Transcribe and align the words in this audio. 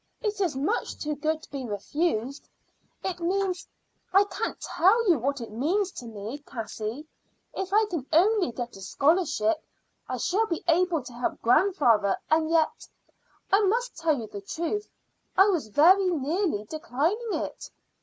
It 0.19 0.41
is 0.41 0.55
much 0.55 0.97
too 0.97 1.13
good 1.15 1.43
to 1.43 1.51
be 1.51 1.63
refused. 1.63 2.49
It 3.03 3.19
means 3.19 3.67
I 4.11 4.23
can't 4.23 4.59
tell 4.59 5.07
you 5.07 5.19
what 5.19 5.41
it 5.41 5.51
means 5.51 5.91
to 5.91 6.05
me, 6.07 6.39
Cassie. 6.39 7.05
If 7.53 7.71
I 7.71 7.85
can 7.85 8.07
only 8.11 8.51
get 8.51 8.75
a 8.75 8.81
scholarship 8.81 9.63
I 10.09 10.17
shall 10.17 10.47
be 10.47 10.63
able 10.67 11.03
to 11.03 11.13
help 11.13 11.39
grandfather. 11.43 12.17
And 12.31 12.49
yet 12.49 12.87
I 13.51 13.61
must 13.61 13.95
tell 13.95 14.19
you 14.19 14.25
the 14.25 14.41
truth 14.41 14.89
I 15.37 15.49
was 15.49 15.67
very 15.67 16.09
nearly 16.09 16.63
declining 16.65 17.33
it." 17.33 17.69